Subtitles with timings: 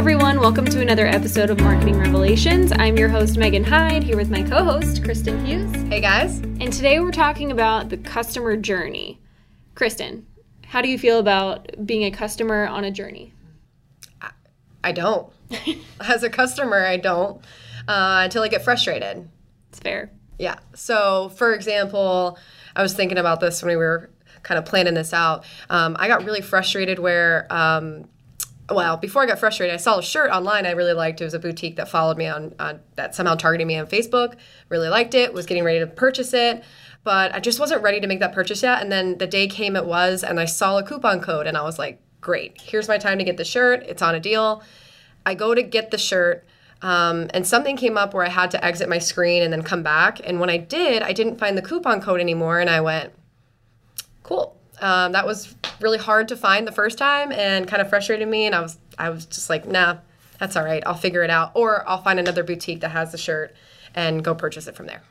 [0.00, 0.40] everyone.
[0.40, 2.72] Welcome to another episode of Marketing Revelations.
[2.72, 5.70] I'm your host, Megan Hyde, here with my co host, Kristen Hughes.
[5.90, 6.38] Hey guys.
[6.38, 9.20] And today we're talking about the customer journey.
[9.74, 10.26] Kristen,
[10.64, 13.34] how do you feel about being a customer on a journey?
[14.82, 15.30] I don't.
[16.00, 17.44] As a customer, I don't
[17.86, 19.28] uh, until I get frustrated.
[19.68, 20.10] It's fair.
[20.38, 20.60] Yeah.
[20.74, 22.38] So, for example,
[22.74, 24.08] I was thinking about this when we were
[24.44, 25.44] kind of planning this out.
[25.68, 28.06] Um, I got really frustrated where, um,
[28.70, 31.20] well, before I got frustrated, I saw a shirt online I really liked.
[31.20, 34.36] It was a boutique that followed me on, on that somehow targeted me on Facebook.
[34.68, 35.32] Really liked it.
[35.32, 36.62] Was getting ready to purchase it,
[37.04, 38.82] but I just wasn't ready to make that purchase yet.
[38.82, 41.62] And then the day came, it was, and I saw a coupon code, and I
[41.62, 42.60] was like, great.
[42.60, 43.82] Here's my time to get the shirt.
[43.84, 44.62] It's on a deal.
[45.24, 46.44] I go to get the shirt.
[46.82, 49.82] Um, and something came up where I had to exit my screen and then come
[49.82, 50.20] back.
[50.24, 52.58] And when I did, I didn't find the coupon code anymore.
[52.60, 53.12] And I went,
[54.22, 54.56] cool.
[54.80, 58.46] Um, that was really hard to find the first time and kind of frustrated me.
[58.46, 59.98] And I was, I was just like, nah,
[60.38, 60.82] that's all right.
[60.86, 61.52] I'll figure it out.
[61.54, 63.54] Or I'll find another boutique that has the shirt
[63.94, 65.02] and go purchase it from there.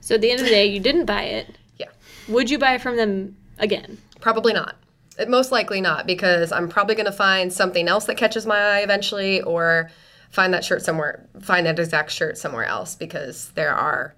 [0.00, 1.56] So at the end of the day, you didn't buy it.
[1.78, 1.88] Yeah.
[2.28, 3.98] Would you buy it from them again?
[4.20, 4.76] Probably not.
[5.28, 8.80] Most likely not, because I'm probably going to find something else that catches my eye
[8.80, 9.90] eventually, or
[10.30, 14.14] find that shirt somewhere, find that exact shirt somewhere else, because there are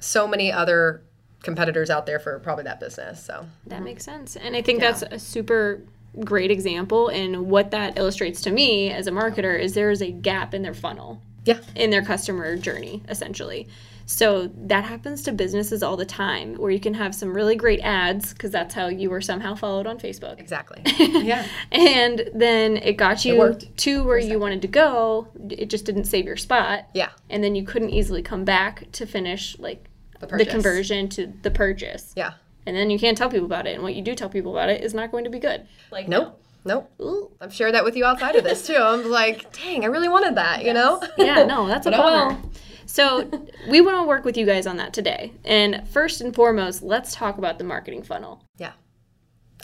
[0.00, 1.02] so many other
[1.48, 3.24] competitors out there for probably that business.
[3.24, 4.92] So that makes sense, and I think yeah.
[4.92, 5.82] that's a super
[6.20, 7.08] great example.
[7.08, 10.62] And what that illustrates to me as a marketer is there is a gap in
[10.62, 13.68] their funnel, yeah, in their customer journey, essentially.
[14.08, 17.80] So that happens to businesses all the time where you can have some really great
[17.80, 20.40] ads because that's how you were somehow followed on Facebook.
[20.40, 20.80] Exactly.
[20.98, 21.46] yeah.
[21.70, 25.28] and then it got you it to where you wanted to go.
[25.50, 26.88] It just didn't save your spot.
[26.94, 27.10] Yeah.
[27.28, 29.84] And then you couldn't easily come back to finish like
[30.20, 32.12] the, the conversion to the purchase.
[32.16, 32.34] Yeah.
[32.66, 33.74] And then you can't tell people about it.
[33.74, 35.66] And what you do tell people about it is not going to be good.
[35.90, 36.40] Like nope.
[36.64, 36.90] Nope.
[37.00, 37.30] Ooh.
[37.40, 38.76] I'm sharing that with you outside of this too.
[38.76, 40.66] I'm like, dang, I really wanted that, yes.
[40.66, 41.02] you know?
[41.16, 42.36] yeah, no, that's a bummer.
[42.84, 43.30] So
[43.68, 45.32] we want to work with you guys on that today.
[45.44, 48.42] And first and foremost, let's talk about the marketing funnel.
[48.56, 48.72] Yeah.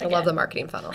[0.00, 0.92] I love the marketing funnel.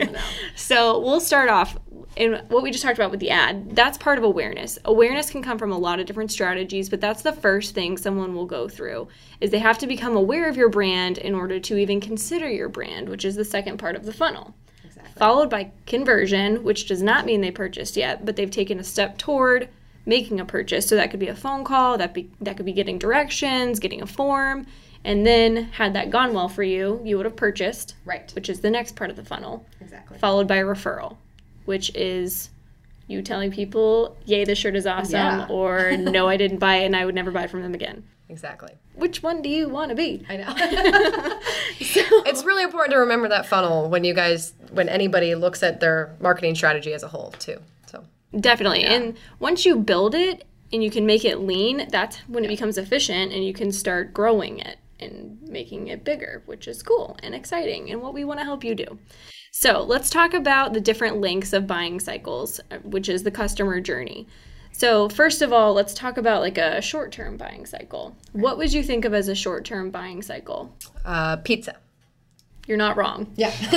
[0.56, 1.78] so we'll start off
[2.16, 3.76] in what we just talked about with the ad.
[3.76, 4.78] That's part of awareness.
[4.84, 8.34] Awareness can come from a lot of different strategies, but that's the first thing someone
[8.34, 9.08] will go through
[9.40, 12.68] is they have to become aware of your brand in order to even consider your
[12.68, 14.54] brand, which is the second part of the funnel.
[14.84, 15.12] Exactly.
[15.16, 19.16] Followed by conversion, which does not mean they purchased yet, but they've taken a step
[19.16, 19.68] toward
[20.06, 20.88] making a purchase.
[20.88, 24.02] So that could be a phone call, that be that could be getting directions, getting
[24.02, 24.66] a form,
[25.04, 27.94] and then had that gone well for you, you would have purchased.
[28.04, 28.30] Right.
[28.34, 29.66] Which is the next part of the funnel.
[29.80, 30.18] Exactly.
[30.18, 31.16] Followed by a referral,
[31.64, 32.50] which is
[33.06, 35.46] you telling people, "Yay, this shirt is awesome," yeah.
[35.50, 38.70] or "No, I didn't buy it, and I would never buy from them again." Exactly.
[38.94, 40.24] Which one do you want to be?
[40.28, 40.46] I know.
[41.84, 42.00] so.
[42.26, 46.14] It's really important to remember that funnel when you guys, when anybody looks at their
[46.20, 47.58] marketing strategy as a whole, too.
[47.86, 48.04] So
[48.38, 48.82] definitely.
[48.82, 48.92] Yeah.
[48.92, 52.78] And once you build it and you can make it lean, that's when it becomes
[52.78, 57.34] efficient and you can start growing it and making it bigger, which is cool and
[57.34, 58.98] exciting and what we want to help you do.
[59.52, 63.80] So, let's talk about the different lengths of buying cycles, uh, which is the customer
[63.80, 64.28] journey.
[64.72, 68.16] So, first of all, let's talk about like a short term buying cycle.
[68.32, 70.74] What would you think of as a short term buying cycle?
[71.04, 71.76] Uh, pizza.
[72.66, 73.32] You're not wrong.
[73.34, 73.52] Yeah.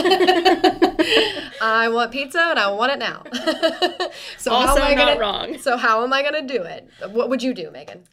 [1.62, 3.24] I want pizza and I want it now.
[4.38, 5.58] so also how am I not gonna, wrong.
[5.58, 6.88] So how am I going to do it?
[7.10, 8.04] What would you do, Megan?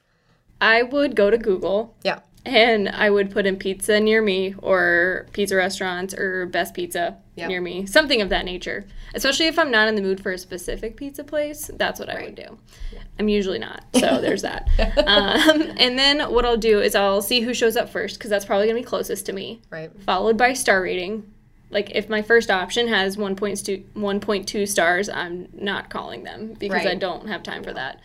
[0.61, 1.95] I would go to Google.
[2.03, 2.21] Yeah.
[2.47, 7.49] And I would put in pizza near me or pizza restaurants or best pizza yep.
[7.49, 8.87] near me, something of that nature.
[9.15, 12.19] Especially if I'm not in the mood for a specific pizza place, that's what right.
[12.19, 12.59] I would do.
[12.93, 13.01] Yeah.
[13.19, 14.69] I'm usually not, so there's that.
[15.07, 18.45] um, and then what I'll do is I'll see who shows up first because that's
[18.45, 19.61] probably going to be closest to me.
[19.69, 19.91] Right.
[20.03, 21.31] Followed by star rating.
[21.71, 26.89] Like if my first option has 1.2, 1.2 stars, I'm not calling them because right.
[26.89, 28.01] I don't have time for that.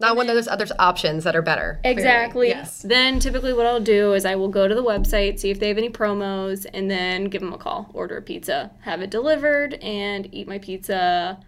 [0.00, 1.80] Not when there's other options that are better.
[1.82, 2.48] Exactly.
[2.48, 2.82] Yes.
[2.82, 5.68] Then typically what I'll do is I will go to the website, see if they
[5.68, 9.74] have any promos, and then give them a call, order a pizza, have it delivered,
[9.74, 11.40] and eat my pizza,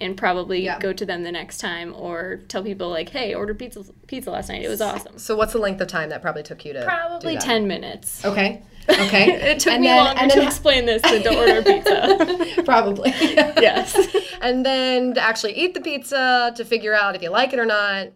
[0.00, 0.78] and probably yeah.
[0.78, 4.48] go to them the next time or tell people like, "Hey, order pizza pizza last
[4.48, 4.62] night.
[4.62, 6.84] It was awesome." So what's the length of time that probably took you to?
[6.84, 8.24] Probably ten minutes.
[8.24, 8.62] Okay.
[8.88, 9.32] Okay.
[9.50, 12.62] it took and me then, longer to ha- explain this than to order pizza.
[12.64, 13.10] Probably.
[13.20, 13.96] yes.
[14.40, 17.66] And then to actually eat the pizza to figure out if you like it or
[17.66, 18.08] not.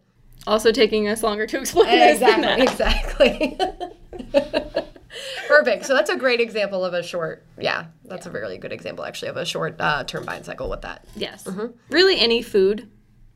[0.47, 3.59] Also taking us longer to explain exactly, Exactly.
[5.49, 5.87] Perfect.
[5.87, 7.45] So that's a great example of a short.
[7.59, 8.33] Yeah, that's yeah.
[8.33, 11.05] a really good example actually of a short uh, term buying cycle with that.
[11.17, 11.45] Yes.
[11.45, 11.67] Mm-hmm.
[11.91, 12.89] Really, any food.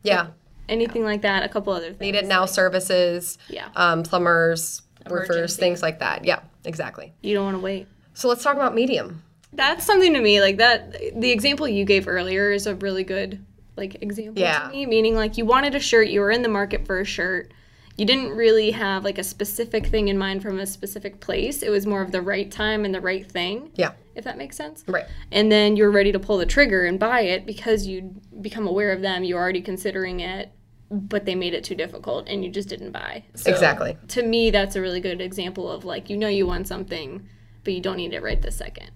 [0.02, 0.28] Yeah.
[0.68, 1.08] Anything yeah.
[1.08, 1.42] like that.
[1.42, 2.00] A couple other things.
[2.00, 3.38] Need it now services.
[3.48, 3.68] Yeah.
[3.74, 6.24] Um, plumbers, roofers, things like that.
[6.24, 7.12] Yeah, exactly.
[7.22, 7.86] You don't want to wait.
[8.14, 9.22] So let's talk about medium.
[9.52, 10.92] That's something to me like that.
[11.20, 13.44] The example you gave earlier is a really good
[13.76, 14.64] like example Yeah.
[14.64, 17.04] to me, meaning like you wanted a shirt, you were in the market for a
[17.04, 17.52] shirt.
[17.96, 21.62] You didn't really have like a specific thing in mind from a specific place.
[21.62, 23.92] It was more of the right time and the right thing, Yeah.
[24.14, 24.82] if that makes sense.
[24.88, 25.04] Right.
[25.30, 28.92] And then you're ready to pull the trigger and buy it because you become aware
[28.92, 30.50] of them, you're already considering it,
[30.92, 33.24] but they made it too difficult and you just didn't buy.
[33.34, 33.96] So Exactly.
[34.08, 37.26] To me, that's a really good example of like you know you want something,
[37.64, 38.90] but you don't need it right this second.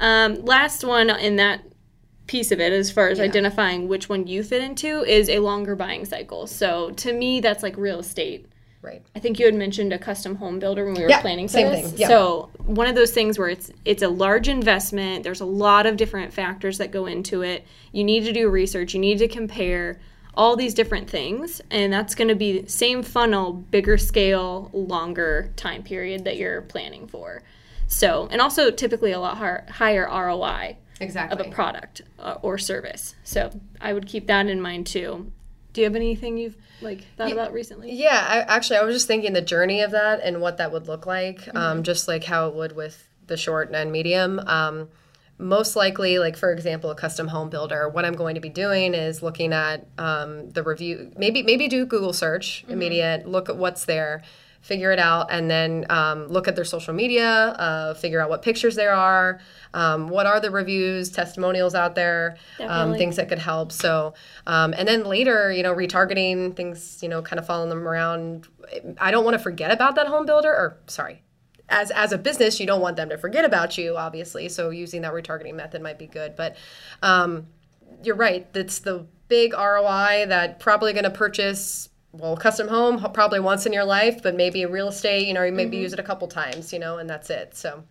[0.00, 1.62] Um, last one in that
[2.26, 5.76] piece of it as far as identifying which one you fit into is a longer
[5.76, 6.46] buying cycle.
[6.46, 8.46] So to me that's like real estate.
[8.80, 9.02] Right.
[9.14, 11.52] I think you had mentioned a custom home builder when we were Yeah, planning for
[11.52, 11.90] same this.
[11.90, 12.08] thing, yeah.
[12.08, 15.22] So one of those things where it's it's a large investment.
[15.22, 17.64] There's a lot of different factors that go into it.
[17.92, 18.94] You need to do research.
[18.94, 20.00] You need to compare
[20.34, 25.82] all these different things, and that's going to be same funnel, bigger scale, longer time
[25.82, 27.42] period that you're planning for.
[27.86, 31.38] So, and also typically a lot higher, higher ROI Exactly.
[31.38, 33.14] of a product uh, or service.
[33.24, 33.50] So
[33.80, 35.30] I would keep that in mind too.
[35.74, 37.92] Do you have anything you've like thought about recently?
[37.92, 40.86] Yeah, I, actually, I was just thinking the journey of that and what that would
[40.86, 44.38] look like, um, just like how it would with the short and medium.
[44.40, 44.88] Um,
[45.42, 47.88] most likely, like for example, a custom home builder.
[47.88, 51.12] What I'm going to be doing is looking at um, the review.
[51.16, 53.26] Maybe maybe do Google search immediate.
[53.26, 54.22] Look at what's there.
[54.60, 57.26] Figure it out, and then um, look at their social media.
[57.26, 59.40] Uh, figure out what pictures there are,
[59.74, 63.72] um, what are the reviews, testimonials out there, um, things that could help.
[63.72, 64.14] So,
[64.46, 68.46] um, and then later, you know, retargeting things, you know, kind of following them around.
[69.00, 71.22] I don't want to forget about that home builder, or sorry,
[71.72, 74.48] as as a business, you don't want them to forget about you, obviously.
[74.48, 76.36] So using that retargeting method might be good.
[76.36, 76.56] But
[77.02, 77.46] um,
[78.04, 78.52] you're right.
[78.52, 81.88] That's the big ROI that probably going to purchase.
[82.12, 85.42] Well, custom home probably once in your life, but maybe a real estate, you know,
[85.42, 87.56] you maybe use it a couple times, you know, and that's it.
[87.56, 87.84] So,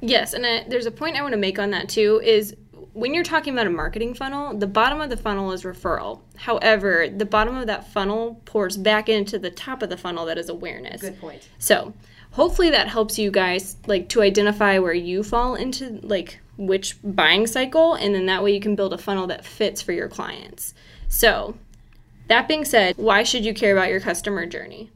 [0.00, 2.54] Yes, and I, there's a point I want to make on that too is
[2.92, 6.20] when you're talking about a marketing funnel, the bottom of the funnel is referral.
[6.36, 10.38] However, the bottom of that funnel pours back into the top of the funnel that
[10.38, 11.00] is awareness.
[11.00, 11.48] Good point.
[11.58, 11.92] So,
[12.34, 17.46] hopefully that helps you guys like to identify where you fall into like which buying
[17.46, 20.74] cycle and then that way you can build a funnel that fits for your clients.
[21.08, 21.56] So,
[22.28, 24.90] that being said, why should you care about your customer journey?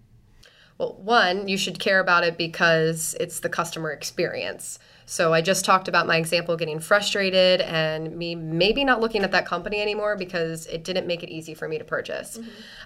[0.79, 4.79] Well, one, you should care about it because it's the customer experience.
[5.07, 9.33] So I just talked about my example getting frustrated and me maybe not looking at
[9.33, 12.39] that company anymore because it didn't make it easy for me to purchase.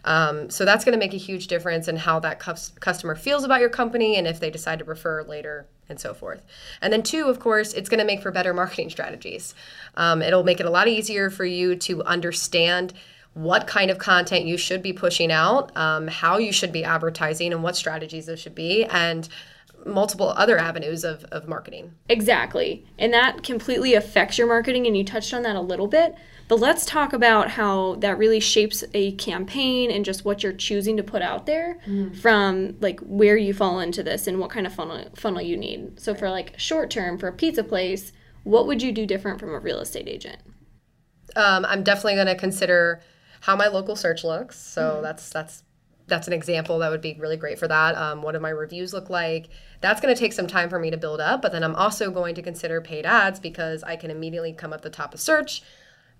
[0.04, 3.42] Um, so that's going to make a huge difference in how that cus- customer feels
[3.42, 6.46] about your company and if they decide to refer later and so forth.
[6.80, 9.52] And then two, of course, it's going to make for better marketing strategies.
[9.96, 12.94] Um, it'll make it a lot easier for you to understand
[13.34, 17.52] what kind of content you should be pushing out, um, how you should be advertising,
[17.52, 19.28] and what strategies there should be, and
[19.84, 21.92] multiple other avenues of, of marketing.
[22.08, 22.84] Exactly.
[22.98, 26.14] And that completely affects your marketing, and you touched on that a little bit.
[26.48, 30.98] But let's talk about how that really shapes a campaign and just what you're choosing
[30.98, 31.78] to put out there
[32.20, 35.98] from like where you fall into this and what kind of funnel funnel you need.
[35.98, 38.12] So for like short term for a pizza place,
[38.44, 40.38] what would you do different from a real estate agent?
[41.34, 43.00] Um, I'm definitely going to consider
[43.42, 44.58] how my local search looks.
[44.58, 45.64] So that's that's
[46.06, 47.96] that's an example that would be really great for that.
[47.96, 49.48] Um, what do my reviews look like?
[49.80, 52.10] That's going to take some time for me to build up, but then I'm also
[52.10, 55.62] going to consider paid ads because I can immediately come up the top of search.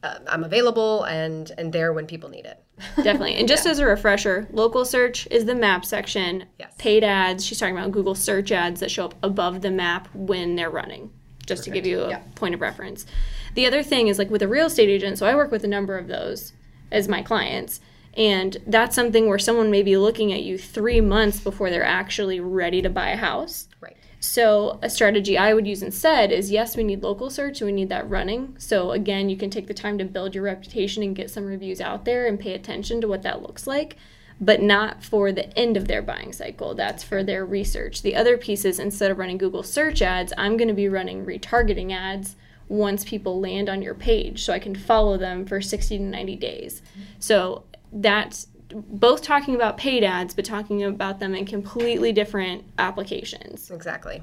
[0.03, 2.61] Uh, I'm available and and there when people need it.
[2.97, 3.35] Definitely.
[3.37, 6.47] And just as a refresher, local search is the map section.
[6.59, 6.73] Yes.
[6.79, 10.57] Paid ads, she's talking about Google search ads that show up above the map when
[10.57, 11.11] they're running,
[11.47, 12.23] just to give you a Yeah.
[12.35, 13.07] point of reference.
[13.55, 15.69] The other thing is like with a real estate agent, so I work with a
[15.69, 16.53] number of those
[16.93, 17.81] as my clients.
[18.15, 22.41] And that's something where someone may be looking at you three months before they're actually
[22.41, 23.69] ready to buy a house.
[23.81, 23.97] Right.
[24.21, 27.73] So, a strategy I would use instead is yes, we need local search and we
[27.73, 28.55] need that running.
[28.59, 31.81] So, again, you can take the time to build your reputation and get some reviews
[31.81, 33.97] out there and pay attention to what that looks like,
[34.41, 36.75] but not for the end of their buying cycle.
[36.75, 38.03] That's for their research.
[38.03, 41.25] The other piece is instead of running Google search ads, I'm going to be running
[41.25, 42.37] retargeting ads
[42.73, 46.37] once people land on your page so I can follow them for 60 to 90
[46.37, 46.83] days.
[47.19, 53.71] So, that's both talking about paid ads, but talking about them in completely different applications.
[53.71, 54.23] Exactly.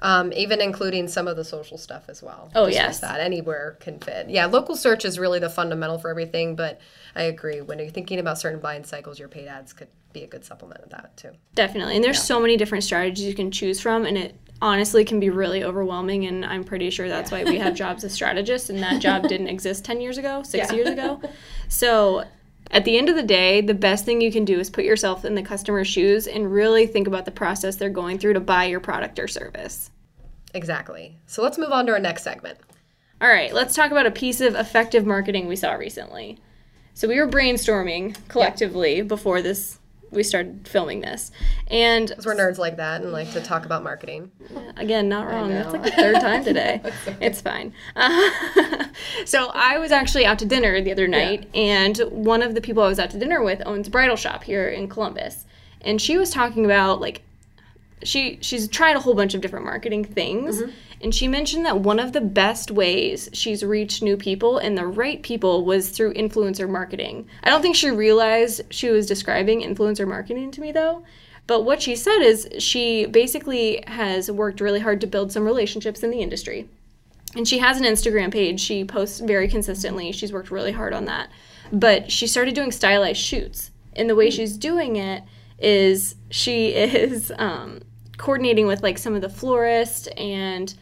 [0.00, 2.50] Um, even including some of the social stuff as well.
[2.54, 3.00] Oh, Just yes.
[3.00, 4.30] that anywhere can fit.
[4.30, 6.80] Yeah, local search is really the fundamental for everything, but
[7.14, 7.60] I agree.
[7.60, 10.82] When you're thinking about certain buying cycles, your paid ads could be a good supplement
[10.82, 11.30] of that too.
[11.54, 11.96] Definitely.
[11.96, 15.28] And there's so many different strategies you can choose from, and it honestly can be
[15.28, 16.24] really overwhelming.
[16.24, 19.48] And I'm pretty sure that's why we have jobs as strategists, and that job didn't
[19.48, 20.76] exist 10 years ago, six Yeah.
[20.76, 21.20] years ago.
[21.68, 22.24] So
[22.70, 25.24] at the end of the day, the best thing you can do is put yourself
[25.26, 28.64] in the customer's shoes and really think about the process they're going through to buy
[28.64, 29.90] your product or service.
[30.54, 31.18] Exactly.
[31.26, 32.58] So let's move on to our next segment.
[33.20, 36.38] All right, let's talk about a piece of effective marketing we saw recently.
[36.94, 39.78] So we were brainstorming collectively before this
[40.12, 41.32] we started filming this.
[41.68, 44.30] And Because we're nerds like that and like to talk about marketing.
[44.76, 45.48] again, not wrong.
[45.50, 46.80] That's like the third time today.
[47.20, 47.72] it's fine.
[47.96, 48.30] Uh,
[49.24, 52.82] so I was actually out to dinner the other night, and one of the people
[52.82, 55.46] I was out to dinner with owns a bridal shop here in Columbus,
[55.80, 57.22] and she was talking about like
[58.04, 60.60] she she's tried a whole bunch of different marketing things
[61.02, 64.86] and she mentioned that one of the best ways she's reached new people and the
[64.86, 67.26] right people was through influencer marketing.
[67.42, 71.02] I don't think she realized she was describing influencer marketing to me though.
[71.48, 76.04] But what she said is she basically has worked really hard to build some relationships
[76.04, 76.68] in the industry.
[77.34, 78.60] And she has an Instagram page.
[78.60, 80.12] She posts very consistently.
[80.12, 81.30] She's worked really hard on that.
[81.72, 83.72] But she started doing stylized shoots.
[83.96, 85.24] And the way she's doing it
[85.58, 87.80] is she is um,
[88.18, 90.72] coordinating with like some of the florists and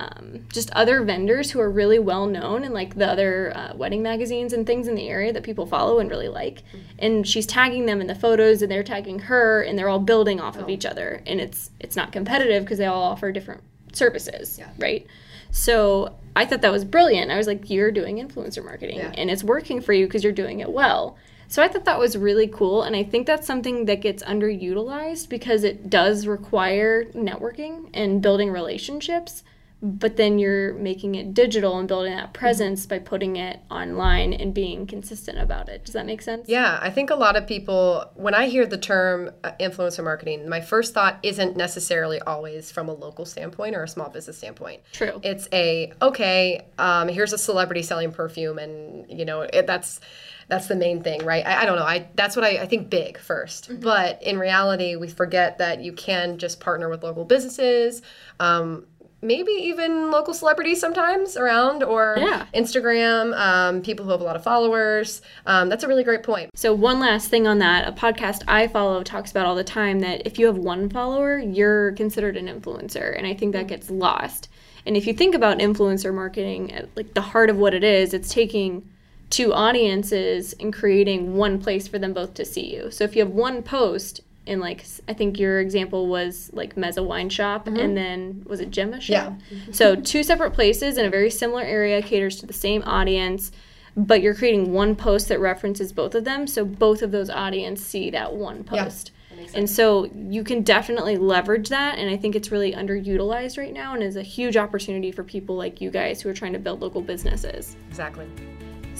[0.00, 4.02] um, just other vendors who are really well known in like the other uh, wedding
[4.02, 6.62] magazines and things in the area that people follow and really like.
[6.98, 10.40] And she's tagging them in the photos, and they're tagging her, and they're all building
[10.40, 11.22] off of each other.
[11.26, 15.06] And it's it's not competitive because they all offer different services, right?
[15.50, 17.30] So I thought that was brilliant.
[17.30, 19.12] I was like, you're doing influencer marketing, Yeah.
[19.16, 21.16] and it's working for you because you're doing it well.
[21.48, 25.28] So I thought that was really cool, and I think that's something that gets underutilized
[25.28, 29.42] because it does require networking and building relationships.
[29.82, 34.52] But then you're making it digital and building that presence by putting it online and
[34.52, 35.84] being consistent about it.
[35.84, 36.48] Does that make sense?
[36.48, 40.48] Yeah, I think a lot of people, when I hear the term uh, influencer marketing,
[40.48, 44.82] my first thought isn't necessarily always from a local standpoint or a small business standpoint.
[44.92, 45.20] True.
[45.22, 50.00] It's a okay, um, here's a celebrity selling perfume, and you know it, that's
[50.48, 51.46] that's the main thing, right?
[51.46, 51.84] I, I don't know.
[51.84, 55.92] I that's what I, I think big 1st but in reality, we forget that you
[55.92, 58.02] can just partner with local businesses.
[58.38, 58.86] Um,
[59.22, 62.46] Maybe even local celebrities sometimes around, or Yeah.
[62.54, 65.20] Instagram, um, people who have a lot of followers.
[65.46, 66.50] Um, that's a really great point.
[66.54, 70.00] So, one last thing on that a podcast I follow talks about all the time
[70.00, 73.16] that if you have one follower, you're considered an influencer.
[73.16, 74.48] And I think that gets lost.
[74.86, 78.14] And if you think about influencer marketing, at like the heart of what it is,
[78.14, 78.88] it's taking
[79.28, 82.90] two audiences and creating one place for them both to see you.
[82.90, 87.04] So, if you have one post, in like I think your example was like Meza
[87.04, 89.34] Wine Shop, and then was it Gemma Shop?
[89.50, 89.56] Yeah.
[89.72, 93.52] So two separate places in a very similar area caters to the same audience,
[93.96, 97.82] but you're creating one post that references both of them, so both of those audience
[97.82, 99.12] see that one Yeah, post.
[99.54, 103.94] And so you can definitely leverage that, and I think it's really underutilized right now,
[103.94, 106.80] and is a huge opportunity for people like you guys who are trying to build
[106.80, 107.76] local businesses.
[107.88, 108.26] Exactly.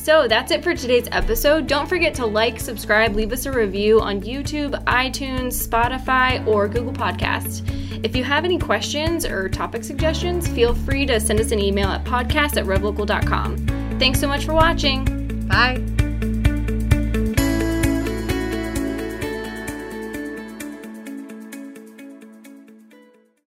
[0.03, 1.67] So that's it for today's episode.
[1.67, 6.95] Don't forget to like, subscribe, leave us a review on YouTube, iTunes, Spotify, or Google
[6.95, 7.63] Podcasts.
[8.03, 11.89] If you have any questions or topic suggestions, feel free to send us an email
[11.89, 13.99] at podcast at revlocal.com.
[13.99, 15.47] Thanks so much for watching.
[15.47, 15.90] Bye.